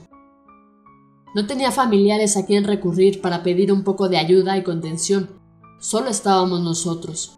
[1.34, 5.30] No tenía familiares a quien recurrir para pedir un poco de ayuda y contención,
[5.80, 7.37] solo estábamos nosotros,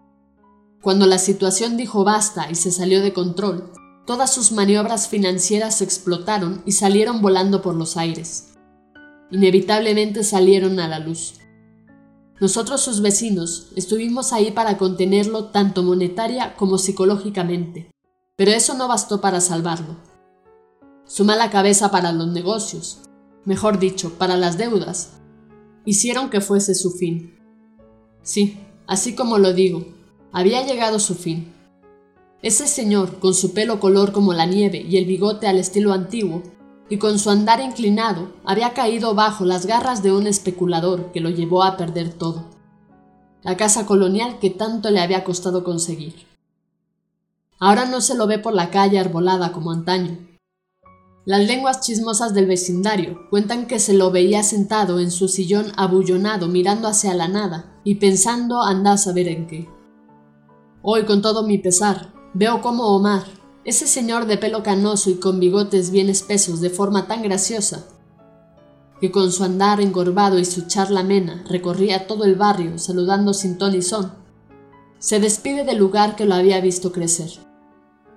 [0.83, 3.71] cuando la situación dijo basta y se salió de control,
[4.07, 8.55] todas sus maniobras financieras explotaron y salieron volando por los aires.
[9.31, 11.35] Inevitablemente salieron a la luz.
[12.41, 17.91] Nosotros sus vecinos estuvimos ahí para contenerlo tanto monetaria como psicológicamente,
[18.37, 19.99] pero eso no bastó para salvarlo.
[21.05, 23.03] Su mala cabeza para los negocios,
[23.45, 25.11] mejor dicho, para las deudas,
[25.85, 27.39] hicieron que fuese su fin.
[28.23, 30.00] Sí, así como lo digo,
[30.33, 31.53] había llegado su fin.
[32.43, 36.43] Ese señor, con su pelo color como la nieve y el bigote al estilo antiguo,
[36.89, 41.31] y con su andar inclinado, había caído bajo las garras de un especulador que lo
[41.31, 42.47] llevó a perder todo.
[43.43, 46.27] La casa colonial que tanto le había costado conseguir.
[47.59, 50.19] Ahora no se lo ve por la calle arbolada como antaño.
[51.27, 56.49] Las lenguas chismosas del vecindario cuentan que se lo veía sentado en su sillón abullonado
[56.49, 59.80] mirando hacia la nada y pensando anda a saber en qué.
[60.83, 63.25] Hoy, con todo mi pesar, veo cómo Omar,
[63.67, 67.87] ese señor de pelo canoso y con bigotes bien espesos de forma tan graciosa,
[68.99, 73.59] que con su andar encorvado y su charla amena recorría todo el barrio saludando sin
[73.59, 74.13] ton y son,
[74.99, 77.31] se despide del lugar que lo había visto crecer.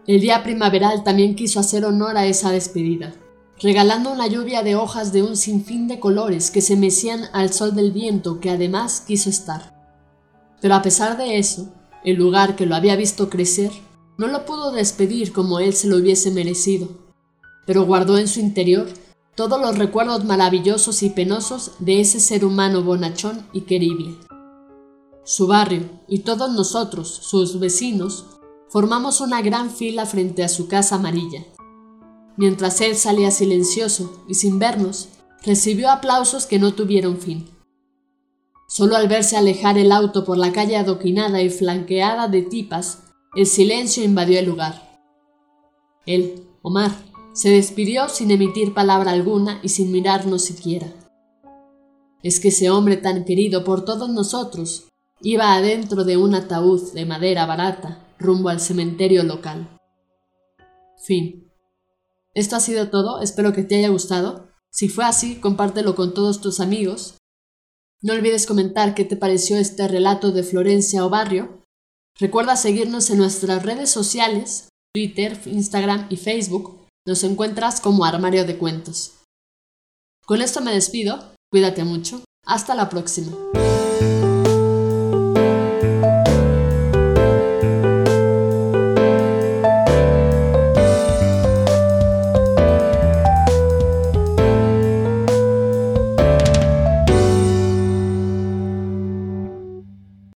[0.07, 3.13] El día primaveral también quiso hacer honor a esa despedida,
[3.61, 7.75] regalando una lluvia de hojas de un sinfín de colores que se mecían al sol
[7.75, 9.73] del viento que además quiso estar.
[10.61, 11.73] Pero a pesar de eso,
[12.03, 13.71] el lugar que lo había visto crecer
[14.17, 16.89] no lo pudo despedir como él se lo hubiese merecido,
[17.65, 18.87] pero guardó en su interior
[19.35, 24.15] todos los recuerdos maravillosos y penosos de ese ser humano bonachón y querible.
[25.23, 28.25] Su barrio y todos nosotros, sus vecinos,
[28.69, 31.45] formamos una gran fila frente a su casa amarilla.
[32.35, 35.09] Mientras él salía silencioso y sin vernos,
[35.43, 37.52] recibió aplausos que no tuvieron fin.
[38.75, 43.03] Solo al verse alejar el auto por la calle adoquinada y flanqueada de tipas,
[43.35, 44.99] el silencio invadió el lugar.
[46.07, 46.89] Él, Omar,
[47.33, 50.87] se despidió sin emitir palabra alguna y sin mirarnos siquiera.
[52.23, 54.87] Es que ese hombre tan querido por todos nosotros
[55.21, 59.69] iba adentro de un ataúd de madera barata rumbo al cementerio local.
[61.05, 61.47] Fin.
[62.33, 64.47] Esto ha sido todo, espero que te haya gustado.
[64.71, 67.17] Si fue así, compártelo con todos tus amigos
[68.03, 71.63] no olvides comentar qué te pareció este relato de Florencia o Barrio.
[72.19, 76.85] Recuerda seguirnos en nuestras redes sociales, Twitter, Instagram y Facebook.
[77.07, 79.21] Nos encuentras como Armario de Cuentos.
[80.25, 83.31] Con esto me despido, cuídate mucho, hasta la próxima.